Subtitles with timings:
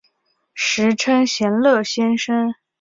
[0.55, 2.55] 时称闲乐先生。